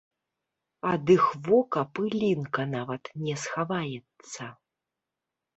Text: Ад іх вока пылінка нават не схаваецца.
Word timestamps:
Ад 0.91 1.11
іх 1.15 1.25
вока 1.47 1.83
пылінка 1.99 2.65
нават 2.73 3.03
не 3.27 3.35
схаваецца. 3.43 4.51